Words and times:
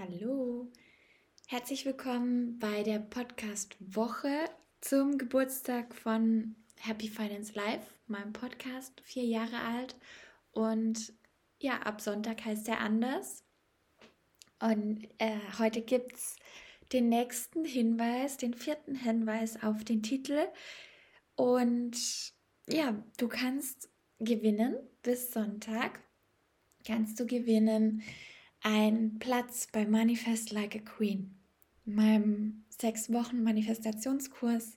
Hallo, 0.00 0.70
herzlich 1.48 1.84
willkommen 1.84 2.60
bei 2.60 2.84
der 2.84 3.00
Podcast-Woche 3.00 4.48
zum 4.80 5.18
Geburtstag 5.18 5.92
von 5.92 6.54
Happy 6.78 7.08
Finance 7.08 7.52
Life, 7.54 7.94
meinem 8.06 8.32
Podcast, 8.32 8.92
vier 9.02 9.24
Jahre 9.24 9.60
alt. 9.60 9.96
Und 10.52 11.12
ja, 11.58 11.80
ab 11.80 12.00
Sonntag 12.00 12.44
heißt 12.44 12.68
er 12.68 12.78
anders. 12.78 13.42
Und 14.60 15.08
äh, 15.18 15.40
heute 15.58 15.82
gibt 15.82 16.14
es 16.14 16.36
den 16.92 17.08
nächsten 17.08 17.64
Hinweis, 17.64 18.36
den 18.36 18.54
vierten 18.54 18.94
Hinweis 18.94 19.60
auf 19.64 19.82
den 19.82 20.04
Titel. 20.04 20.46
Und 21.34 21.96
ja, 22.68 23.02
du 23.16 23.26
kannst 23.26 23.90
gewinnen 24.20 24.76
bis 25.02 25.32
Sonntag. 25.32 25.98
Kannst 26.86 27.18
du 27.18 27.26
gewinnen 27.26 28.04
ein 28.62 29.18
Platz 29.18 29.68
bei 29.72 29.86
Manifest 29.86 30.50
Like 30.52 30.76
a 30.76 30.80
Queen, 30.80 31.38
meinem 31.84 32.64
sechs 32.68 33.12
Wochen 33.12 33.42
Manifestationskurs, 33.42 34.76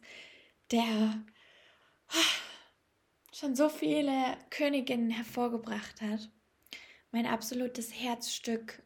der 0.72 1.24
schon 3.32 3.56
so 3.56 3.70
viele 3.70 4.14
Königinnen 4.50 5.10
hervorgebracht 5.10 6.02
hat. 6.02 6.30
Mein 7.12 7.26
absolutes 7.26 7.94
Herzstück 7.94 8.82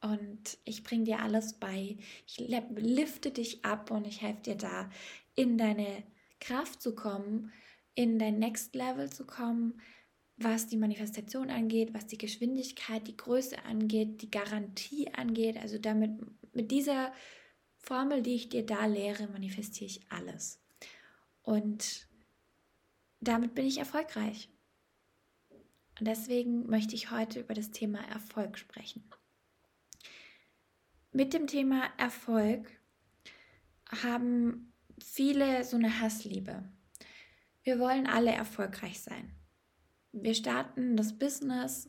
und 0.00 0.58
ich 0.64 0.82
bringe 0.82 1.04
dir 1.04 1.20
alles 1.20 1.54
bei. 1.54 1.96
Ich 2.26 2.38
lifte 2.38 3.30
dich 3.30 3.64
ab 3.64 3.90
und 3.90 4.06
ich 4.06 4.20
helfe 4.20 4.42
dir 4.42 4.56
da, 4.56 4.90
in 5.34 5.58
deine 5.58 6.02
Kraft 6.40 6.82
zu 6.82 6.94
kommen, 6.94 7.52
in 7.94 8.18
dein 8.18 8.38
Next 8.38 8.74
Level 8.74 9.10
zu 9.10 9.26
kommen, 9.26 9.80
was 10.44 10.66
die 10.66 10.76
Manifestation 10.76 11.50
angeht, 11.50 11.94
was 11.94 12.06
die 12.06 12.18
Geschwindigkeit, 12.18 13.06
die 13.06 13.16
Größe 13.16 13.64
angeht, 13.64 14.22
die 14.22 14.30
Garantie 14.30 15.12
angeht. 15.12 15.56
Also 15.56 15.78
damit 15.78 16.12
mit 16.54 16.70
dieser 16.70 17.12
Formel, 17.78 18.22
die 18.22 18.34
ich 18.34 18.48
dir 18.48 18.64
da 18.64 18.86
lehre, 18.86 19.26
manifestiere 19.28 19.86
ich 19.90 20.00
alles. 20.10 20.60
Und 21.42 22.06
damit 23.20 23.54
bin 23.54 23.66
ich 23.66 23.78
erfolgreich. 23.78 24.48
Und 25.98 26.08
deswegen 26.08 26.66
möchte 26.66 26.94
ich 26.94 27.10
heute 27.10 27.40
über 27.40 27.54
das 27.54 27.70
Thema 27.70 28.00
Erfolg 28.08 28.58
sprechen. 28.58 29.08
Mit 31.12 31.34
dem 31.34 31.46
Thema 31.46 31.90
Erfolg 31.98 32.70
haben 34.02 34.72
viele 34.98 35.64
so 35.64 35.76
eine 35.76 36.00
Hassliebe. 36.00 36.64
Wir 37.62 37.78
wollen 37.78 38.06
alle 38.06 38.32
erfolgreich 38.32 39.00
sein 39.00 39.41
wir 40.12 40.34
starten 40.34 40.96
das 40.96 41.18
Business, 41.18 41.88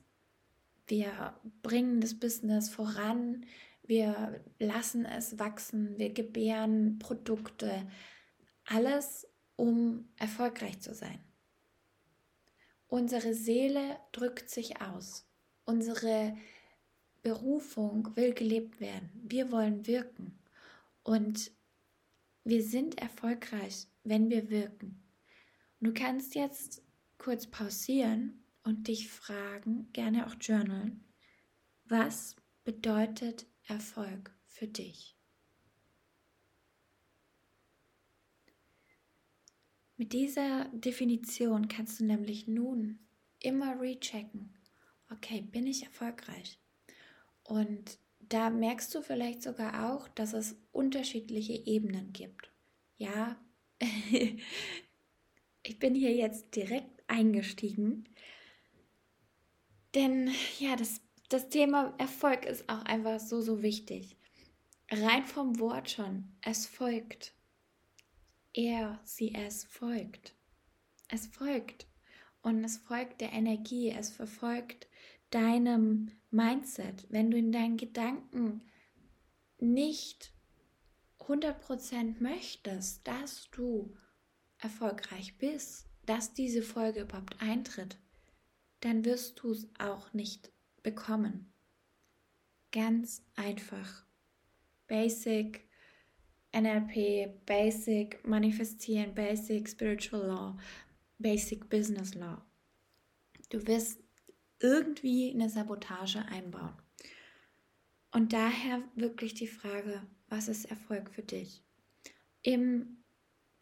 wir 0.88 1.34
bringen 1.62 2.02
das 2.02 2.14
Business 2.20 2.70
voran, 2.70 3.46
wir 3.84 4.42
lassen 4.60 5.06
es 5.06 5.40
wachsen, 5.40 5.98
wir 5.98 6.14
gebären 6.14 7.00
Produkte, 7.00 7.88
alles 8.66 9.28
um 9.56 10.08
erfolgreich 10.18 10.80
zu 10.80 10.94
sein. 10.94 11.20
Unsere 12.88 13.34
Seele 13.34 13.98
drückt 14.12 14.50
sich 14.50 14.82
aus. 14.82 15.26
Unsere 15.66 16.38
Berufung 17.24 18.16
will 18.16 18.34
gelebt 18.34 18.80
werden. 18.80 19.10
Wir 19.24 19.52
wollen 19.52 19.88
wirken. 19.88 20.38
Und 21.04 21.52
wir 22.44 22.64
sind 22.64 23.00
erfolgreich, 23.00 23.88
wenn 24.04 24.30
wir 24.30 24.50
wirken. 24.50 25.02
Du 25.80 25.94
kannst 25.94 26.36
jetzt 26.36 26.82
kurz 27.18 27.48
pausieren 27.48 28.44
und 28.64 28.88
dich 28.88 29.10
fragen, 29.10 29.92
gerne 29.94 30.28
auch 30.28 30.36
journalen, 30.40 31.04
was 31.86 32.36
bedeutet 32.64 33.46
Erfolg 33.68 34.34
für 34.48 34.68
dich? 34.68 35.16
Mit 39.98 40.12
dieser 40.14 40.66
Definition 40.74 41.68
kannst 41.68 42.00
du 42.00 42.06
nämlich 42.06 42.48
nun 42.48 43.00
immer 43.40 43.80
rechecken, 43.80 44.54
okay, 45.12 45.42
bin 45.42 45.68
ich 45.68 45.84
erfolgreich? 45.84 46.60
Und 47.44 48.00
da 48.20 48.50
merkst 48.50 48.94
du 48.96 49.02
vielleicht 49.02 49.44
sogar 49.44 49.92
auch, 49.92 50.08
dass 50.08 50.34
es 50.34 50.56
unterschiedliche 50.72 51.54
Ebenen 51.54 52.14
gibt. 52.14 52.52
Ja, 52.98 53.40
ich 55.64 55.80
bin 55.80 55.94
hier 55.94 56.14
jetzt 56.14 56.56
direkt 56.56 56.93
eingestiegen. 57.08 58.08
Denn 59.96 60.32
ja, 60.60 60.76
das, 60.76 61.02
das 61.30 61.50
Thema 61.50 61.94
Erfolg 61.98 62.46
ist 62.46 62.68
auch 62.70 62.84
einfach 62.84 63.20
so, 63.20 63.42
so 63.42 63.62
wichtig. 63.62 64.18
Rein 64.92 65.24
vom 65.24 65.60
Wort 65.60 65.90
schon, 65.90 66.32
es 66.42 66.66
folgt. 66.66 67.34
Er, 68.54 69.00
sie, 69.04 69.34
es 69.34 69.64
folgt. 69.64 70.36
Es 71.08 71.28
folgt. 71.28 71.88
Und 72.42 72.64
es 72.64 72.78
folgt 72.78 73.22
der 73.22 73.32
Energie, 73.32 73.90
es 73.90 74.10
verfolgt 74.10 74.88
deinem 75.30 76.12
Mindset. 76.30 77.08
Wenn 77.10 77.32
du 77.32 77.38
in 77.38 77.52
deinen 77.52 77.78
Gedanken 77.78 78.62
nicht 79.60 80.34
100% 81.20 82.22
möchtest, 82.22 83.08
dass 83.08 83.50
du 83.52 83.96
erfolgreich 84.58 85.38
bist, 85.38 85.88
dass 86.06 86.34
diese 86.34 86.62
Folge 86.62 87.02
überhaupt 87.02 87.42
eintritt, 87.42 87.98
dann 88.82 89.06
wirst 89.06 89.40
du 89.42 89.52
es 89.52 89.68
auch 89.80 90.14
nicht 90.14 90.52
bekommen. 90.82 91.54
Ganz 92.72 93.24
einfach. 93.36 94.06
Basic 94.88 95.68
NLP, 96.54 97.46
Basic 97.46 98.26
Manifestieren, 98.28 99.16
Basic 99.16 99.68
Spiritual 99.70 100.28
Law, 100.28 100.58
Basic 101.18 101.70
Business 101.70 102.14
Law. 102.14 102.44
Du 103.50 103.66
wirst 103.68 104.00
irgendwie 104.60 105.32
eine 105.32 105.50
Sabotage 105.50 106.20
einbauen. 106.26 106.74
Und 108.12 108.34
daher 108.34 108.84
wirklich 108.96 109.34
die 109.34 109.48
Frage, 109.48 110.02
was 110.30 110.48
ist 110.48 110.66
Erfolg 110.66 111.10
für 111.10 111.24
dich? 111.24 111.64
Im 112.42 113.03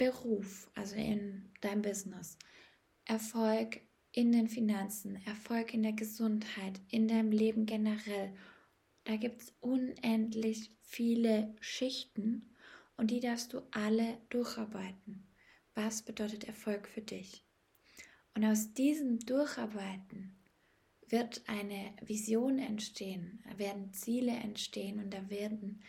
Beruf, 0.01 0.67
also 0.73 0.95
in 0.95 1.51
deinem 1.61 1.83
Business, 1.83 2.39
Erfolg 3.05 3.81
in 4.11 4.31
den 4.31 4.47
Finanzen, 4.47 5.23
Erfolg 5.27 5.75
in 5.75 5.83
der 5.83 5.93
Gesundheit, 5.93 6.81
in 6.89 7.07
deinem 7.07 7.31
Leben 7.31 7.67
generell. 7.67 8.33
Da 9.03 9.15
gibt 9.17 9.43
es 9.43 9.53
unendlich 9.59 10.71
viele 10.81 11.55
Schichten 11.59 12.49
und 12.97 13.11
die 13.11 13.19
darfst 13.19 13.53
du 13.53 13.61
alle 13.69 14.17
durcharbeiten. 14.29 15.27
Was 15.75 16.01
bedeutet 16.01 16.45
Erfolg 16.45 16.87
für 16.87 17.01
dich? 17.01 17.45
Und 18.33 18.43
aus 18.43 18.73
diesem 18.73 19.19
Durcharbeiten 19.19 20.35
wird 21.09 21.43
eine 21.45 21.93
Vision 22.01 22.57
entstehen, 22.57 23.43
werden 23.55 23.93
Ziele 23.93 24.31
entstehen 24.31 24.97
und 24.97 25.13
da 25.13 25.29
werden 25.29 25.83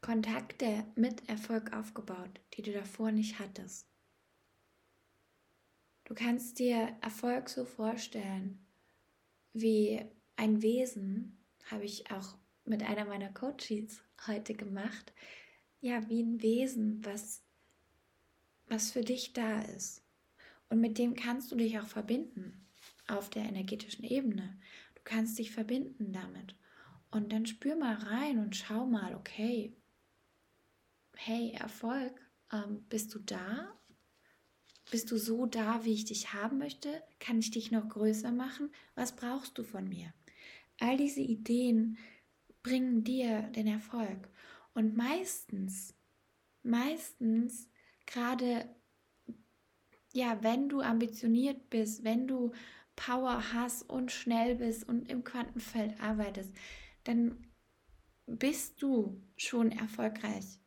Kontakte 0.00 0.86
mit 0.96 1.28
Erfolg 1.28 1.74
aufgebaut, 1.74 2.40
die 2.54 2.62
du 2.62 2.72
davor 2.72 3.12
nicht 3.12 3.38
hattest. 3.38 3.86
Du 6.04 6.14
kannst 6.14 6.58
dir 6.58 6.96
Erfolg 7.02 7.48
so 7.48 7.64
vorstellen 7.64 8.66
wie 9.52 10.04
ein 10.36 10.62
Wesen, 10.62 11.38
habe 11.70 11.84
ich 11.84 12.10
auch 12.10 12.36
mit 12.64 12.82
einer 12.82 13.04
meiner 13.04 13.32
Coaches 13.32 14.02
heute 14.26 14.54
gemacht. 14.54 15.12
Ja, 15.80 16.08
wie 16.08 16.22
ein 16.22 16.42
Wesen, 16.42 17.04
was, 17.04 17.42
was 18.68 18.90
für 18.90 19.02
dich 19.02 19.32
da 19.32 19.62
ist. 19.62 20.02
Und 20.68 20.80
mit 20.80 20.98
dem 20.98 21.14
kannst 21.14 21.52
du 21.52 21.56
dich 21.56 21.78
auch 21.78 21.86
verbinden 21.86 22.66
auf 23.06 23.28
der 23.28 23.44
energetischen 23.44 24.04
Ebene. 24.04 24.58
Du 24.94 25.02
kannst 25.04 25.38
dich 25.38 25.50
verbinden 25.50 26.12
damit. 26.12 26.54
Und 27.10 27.32
dann 27.32 27.46
spür 27.46 27.76
mal 27.76 27.94
rein 27.94 28.38
und 28.38 28.54
schau 28.56 28.86
mal, 28.86 29.14
okay, 29.14 29.76
hey, 31.22 31.52
Erfolg, 31.52 32.18
ähm, 32.50 32.82
bist 32.88 33.14
du 33.14 33.18
da? 33.18 33.78
Bist 34.90 35.10
du 35.10 35.18
so 35.18 35.44
da, 35.44 35.84
wie 35.84 35.92
ich 35.92 36.06
dich 36.06 36.32
haben 36.32 36.56
möchte? 36.56 37.02
Kann 37.18 37.38
ich 37.38 37.50
dich 37.50 37.70
noch 37.70 37.86
größer 37.88 38.32
machen? 38.32 38.72
Was 38.94 39.14
brauchst 39.14 39.58
du 39.58 39.62
von 39.62 39.86
mir? 39.86 40.14
All 40.78 40.96
diese 40.96 41.20
Ideen 41.20 41.98
bringen 42.62 43.04
dir 43.04 43.42
den 43.42 43.66
Erfolg. 43.66 44.30
Und 44.72 44.96
meistens, 44.96 45.94
meistens, 46.62 47.68
gerade 48.06 48.74
ja, 50.14 50.42
wenn 50.42 50.70
du 50.70 50.80
ambitioniert 50.80 51.68
bist, 51.68 52.02
wenn 52.02 52.26
du 52.26 52.52
Power 52.96 53.52
hast 53.52 53.82
und 53.90 54.10
schnell 54.10 54.56
bist 54.56 54.88
und 54.88 55.10
im 55.10 55.22
Quantenfeld 55.22 56.00
arbeitest, 56.00 56.50
dann 57.04 57.46
bist 58.26 58.80
du 58.80 59.22
schon 59.36 59.70
erfolgreich. 59.70 60.59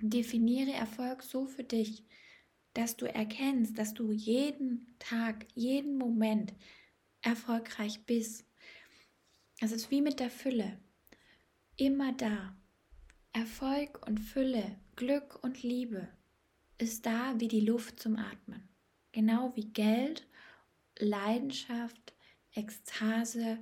Definiere 0.00 0.72
Erfolg 0.72 1.22
so 1.22 1.46
für 1.46 1.64
dich, 1.64 2.04
dass 2.74 2.96
du 2.96 3.06
erkennst, 3.06 3.78
dass 3.78 3.94
du 3.94 4.10
jeden 4.10 4.96
Tag, 4.98 5.46
jeden 5.54 5.96
Moment 5.96 6.52
erfolgreich 7.22 8.04
bist. 8.04 8.44
Es 9.60 9.72
ist 9.72 9.90
wie 9.90 10.02
mit 10.02 10.20
der 10.20 10.30
Fülle. 10.30 10.78
immer 11.76 12.12
da. 12.12 12.56
Erfolg 13.32 14.06
und 14.06 14.18
Fülle, 14.18 14.78
Glück 14.94 15.42
und 15.42 15.62
Liebe 15.64 16.08
ist 16.78 17.04
da 17.06 17.34
wie 17.40 17.48
die 17.48 17.60
Luft 17.60 17.98
zum 17.98 18.16
Atmen. 18.16 18.68
Genau 19.10 19.54
wie 19.56 19.72
Geld, 19.72 20.28
Leidenschaft, 20.98 22.14
Ekstase, 22.52 23.58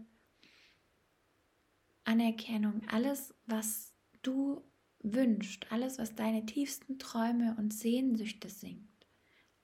Anerkennung, 2.04 2.82
alles, 2.88 3.34
was 3.46 3.94
du 4.22 4.62
wünschst, 5.02 5.70
alles, 5.70 5.98
was 5.98 6.14
deine 6.14 6.46
tiefsten 6.46 6.98
Träume 6.98 7.56
und 7.58 7.72
Sehnsüchte 7.72 8.48
singt, 8.48 9.06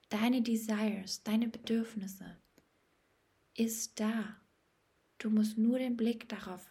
deine 0.08 0.43
Desires, 0.43 1.23
deine 1.23 1.49
Bedürfnisse, 1.49 2.37
ist 3.56 4.00
da. 4.00 4.37
Du 5.19 5.31
musst 5.31 5.58
nur 5.58 5.79
den 5.79 5.96
Blick 5.96 6.29
darauf 6.29 6.70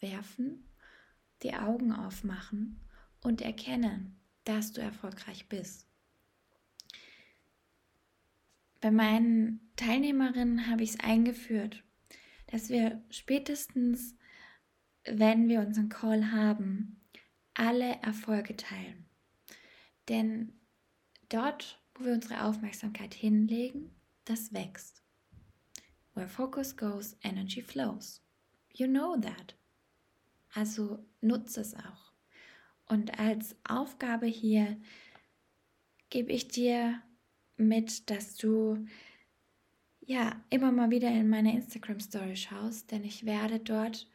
werfen, 0.00 0.64
die 1.42 1.54
Augen 1.54 1.92
aufmachen 1.92 2.80
und 3.20 3.40
erkennen, 3.40 4.18
dass 4.44 4.72
du 4.72 4.80
erfolgreich 4.80 5.48
bist. 5.48 5.86
Bei 8.80 8.90
meinen 8.90 9.60
Teilnehmerinnen 9.76 10.66
habe 10.68 10.82
ich 10.82 10.90
es 10.90 11.00
eingeführt, 11.00 11.84
dass 12.48 12.68
wir 12.68 13.02
spätestens, 13.10 14.16
wenn 15.04 15.48
wir 15.48 15.60
unseren 15.60 15.88
Call 15.88 16.32
haben, 16.32 17.01
alle 17.54 18.00
Erfolge 18.02 18.56
teilen. 18.56 19.06
Denn 20.08 20.52
dort, 21.28 21.80
wo 21.94 22.04
wir 22.04 22.12
unsere 22.12 22.44
Aufmerksamkeit 22.44 23.14
hinlegen, 23.14 23.90
das 24.24 24.52
wächst. 24.52 25.02
Where 26.14 26.28
focus 26.28 26.76
goes, 26.76 27.16
energy 27.22 27.62
flows. 27.62 28.22
You 28.72 28.86
know 28.86 29.16
that. 29.16 29.56
Also 30.54 31.04
nutze 31.20 31.60
es 31.60 31.74
auch. 31.74 32.12
Und 32.86 33.18
als 33.18 33.56
Aufgabe 33.66 34.26
hier 34.26 34.78
gebe 36.10 36.32
ich 36.32 36.48
dir 36.48 37.00
mit, 37.56 38.10
dass 38.10 38.36
du 38.36 38.84
ja 40.00 40.44
immer 40.50 40.72
mal 40.72 40.90
wieder 40.90 41.10
in 41.10 41.28
meine 41.28 41.54
Instagram 41.54 42.00
Story 42.00 42.36
schaust, 42.36 42.90
denn 42.90 43.04
ich 43.04 43.24
werde 43.24 43.60
dort 43.60 44.08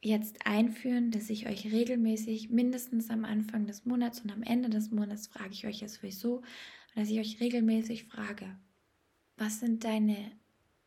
jetzt 0.00 0.46
einführen, 0.46 1.10
dass 1.10 1.30
ich 1.30 1.48
euch 1.48 1.72
regelmäßig, 1.72 2.50
mindestens 2.50 3.10
am 3.10 3.24
Anfang 3.24 3.66
des 3.66 3.84
Monats 3.84 4.20
und 4.20 4.30
am 4.30 4.42
Ende 4.42 4.70
des 4.70 4.90
Monats, 4.90 5.26
frage 5.26 5.52
ich 5.52 5.66
euch 5.66 5.80
jetzt 5.80 5.94
sowieso, 5.94 6.42
dass 6.94 7.08
ich 7.08 7.18
euch 7.18 7.40
regelmäßig 7.40 8.04
frage, 8.04 8.56
was 9.36 9.60
sind 9.60 9.84
deine 9.84 10.32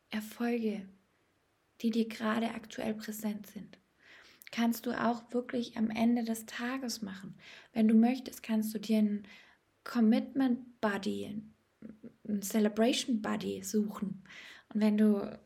Erfolge, 0.10 0.88
die 1.81 1.90
dir 1.90 2.08
gerade 2.08 2.52
aktuell 2.52 2.94
präsent 2.94 3.48
sind? 3.48 3.78
Kannst 4.52 4.86
du 4.86 4.92
auch 4.92 5.31
wirklich 5.31 5.78
am 5.78 5.90
Ende 5.90 6.25
des 6.25 6.46
Tages 6.46 7.02
machen. 7.02 7.36
Wenn 7.72 7.88
du 7.88 7.94
möchtest, 7.94 8.44
kannst 8.44 8.74
du 8.74 8.80
dir 8.80 8.98
einen 8.98 9.24
Commitment 9.86 10.81
Buddy, 10.81 11.42
einen 12.28 12.42
Celebration 12.42 13.22
Buddy 13.22 13.63
suchen. 13.63 14.24
Und 14.74 14.81
wenn 14.81 14.98
du 14.98 15.40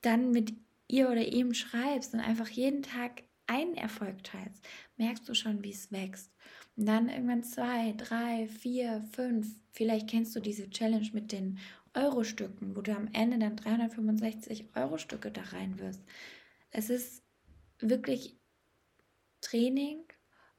dann 0.00 0.30
mit 0.30 0.54
ihr 0.88 1.08
oder 1.10 1.26
ihm 1.26 1.54
schreibst 1.54 2.14
und 2.14 2.20
einfach 2.20 2.48
jeden 2.48 2.82
Tag 2.82 3.22
einen 3.46 3.74
Erfolg 3.74 4.24
teilst, 4.24 4.66
merkst 4.96 5.28
du 5.28 5.34
schon, 5.34 5.62
wie 5.62 5.70
es 5.70 5.92
wächst. 5.92 6.32
Und 6.76 6.86
dann 6.86 7.08
irgendwann 7.08 7.42
zwei, 7.42 7.94
drei, 7.96 8.46
vier, 8.48 9.02
fünf. 9.12 9.48
Vielleicht 9.72 10.08
kennst 10.08 10.34
du 10.36 10.40
diese 10.40 10.68
Challenge 10.70 11.08
mit 11.12 11.32
den 11.32 11.58
Euro-Stücken, 11.94 12.76
wo 12.76 12.82
du 12.82 12.94
am 12.94 13.08
Ende 13.12 13.38
dann 13.38 13.56
365 13.56 14.66
Euro-Stücke 14.74 15.30
da 15.30 15.42
rein 15.42 15.78
wirst. 15.78 16.02
Es 16.70 16.90
ist 16.90 17.22
wirklich 17.80 18.36
Training 19.40 20.04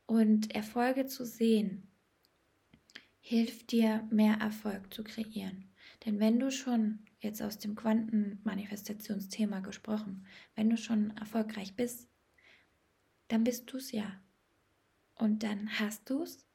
und 0.05 0.55
Erfolge 0.55 1.05
zu 1.05 1.25
sehen 1.25 1.89
hilft 3.29 3.71
dir, 3.71 4.07
mehr 4.09 4.37
Erfolg 4.41 4.91
zu 4.91 5.03
kreieren. 5.03 5.68
Denn 6.05 6.19
wenn 6.19 6.39
du 6.39 6.51
schon, 6.51 6.99
jetzt 7.19 7.41
aus 7.41 7.57
dem 7.59 7.75
Quantenmanifestationsthema 7.75 9.59
gesprochen, 9.59 10.25
wenn 10.55 10.69
du 10.69 10.77
schon 10.77 11.11
erfolgreich 11.17 11.75
bist, 11.75 12.07
dann 13.27 13.43
bist 13.43 13.71
du 13.71 13.77
es 13.77 13.91
ja. 13.91 14.21
Und 15.15 15.43
dann 15.43 15.79
hast 15.79 16.09
du 16.09 16.23
es 16.23 16.45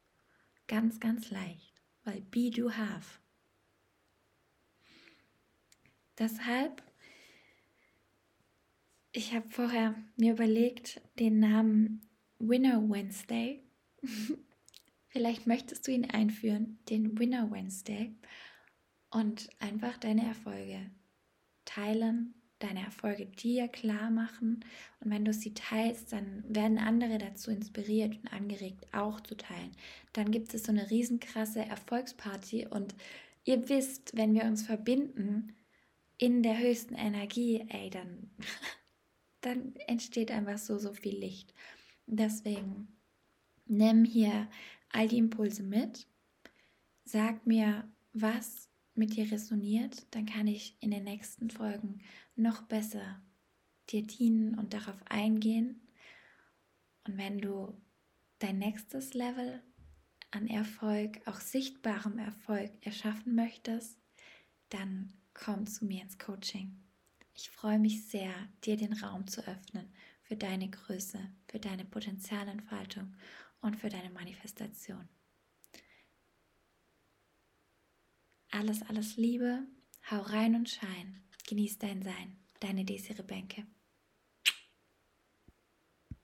ganz, 0.66 0.98
ganz 0.98 1.30
leicht, 1.30 1.82
weil 2.04 2.22
be 2.22 2.50
do 2.50 2.70
have. 2.70 3.20
Deshalb, 6.18 6.82
ich 9.12 9.34
habe 9.34 9.48
vorher 9.50 9.94
mir 10.16 10.32
überlegt, 10.32 11.02
den 11.18 11.40
Namen 11.40 12.08
Winner 12.38 12.80
Wednesday 12.88 13.64
Vielleicht 15.08 15.46
möchtest 15.46 15.86
du 15.86 15.92
ihn 15.92 16.10
einführen, 16.10 16.78
den 16.88 17.18
Winner 17.18 17.50
Wednesday, 17.50 18.14
und 19.14 19.48
einfach 19.60 19.96
deine 19.96 20.26
Erfolge 20.26 20.90
teilen, 21.64 22.34
deine 22.58 22.80
Erfolge 22.80 23.26
dir 23.26 23.68
klar 23.68 24.10
machen. 24.10 24.64
Und 25.00 25.10
wenn 25.10 25.24
du 25.24 25.32
sie 25.32 25.54
teilst, 25.54 26.12
dann 26.12 26.42
werden 26.48 26.78
andere 26.78 27.18
dazu 27.18 27.52
inspiriert 27.52 28.16
und 28.16 28.32
angeregt, 28.32 28.92
auch 28.92 29.20
zu 29.20 29.36
teilen. 29.36 29.70
Dann 30.12 30.32
gibt 30.32 30.52
es 30.52 30.64
so 30.64 30.72
eine 30.72 30.90
riesenkrasse 30.90 31.60
Erfolgsparty 31.60 32.66
und 32.66 32.96
ihr 33.44 33.68
wisst, 33.68 34.16
wenn 34.16 34.34
wir 34.34 34.44
uns 34.44 34.62
verbinden 34.66 35.54
in 36.18 36.42
der 36.42 36.58
höchsten 36.58 36.94
Energie, 36.94 37.64
ey, 37.68 37.90
dann, 37.90 38.30
dann 39.42 39.76
entsteht 39.86 40.32
einfach 40.32 40.58
so, 40.58 40.76
so 40.78 40.92
viel 40.92 41.16
Licht. 41.16 41.54
Deswegen 42.06 42.88
nimm 43.66 44.04
hier 44.04 44.48
all 44.90 45.06
die 45.06 45.18
Impulse 45.18 45.62
mit. 45.62 46.08
Sag 47.04 47.46
mir, 47.46 47.88
was 48.12 48.63
mit 48.96 49.16
dir 49.16 49.30
resoniert, 49.30 50.06
dann 50.14 50.26
kann 50.26 50.46
ich 50.46 50.76
in 50.80 50.90
den 50.90 51.04
nächsten 51.04 51.50
Folgen 51.50 52.00
noch 52.36 52.62
besser 52.62 53.22
dir 53.90 54.06
dienen 54.06 54.58
und 54.58 54.72
darauf 54.72 55.00
eingehen. 55.08 55.88
Und 57.06 57.18
wenn 57.18 57.38
du 57.38 57.74
dein 58.38 58.58
nächstes 58.58 59.14
Level 59.14 59.62
an 60.30 60.46
Erfolg, 60.48 61.20
auch 61.26 61.40
sichtbarem 61.40 62.18
Erfolg 62.18 62.70
erschaffen 62.80 63.34
möchtest, 63.34 63.98
dann 64.70 65.12
komm 65.34 65.66
zu 65.66 65.84
mir 65.84 66.02
ins 66.02 66.18
Coaching. 66.18 66.80
Ich 67.34 67.50
freue 67.50 67.78
mich 67.78 68.08
sehr, 68.08 68.32
dir 68.64 68.76
den 68.76 68.92
Raum 68.92 69.26
zu 69.26 69.46
öffnen 69.46 69.92
für 70.22 70.36
deine 70.36 70.70
Größe, 70.70 71.18
für 71.48 71.58
deine 71.58 71.84
Potenzialentfaltung 71.84 73.14
und 73.60 73.76
für 73.76 73.88
deine 73.88 74.10
Manifestation. 74.10 75.08
Alles, 78.56 78.82
alles 78.82 79.16
Liebe, 79.16 79.66
hau 80.08 80.20
rein 80.20 80.54
und 80.54 80.70
schein, 80.70 81.24
genieß 81.48 81.78
dein 81.78 82.02
Sein, 82.02 82.36
deine 82.60 82.84
Desiree 82.84 83.24
Bänke. 83.24 83.66